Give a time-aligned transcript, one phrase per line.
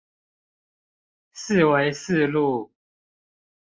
[1.31, 2.71] 四維四路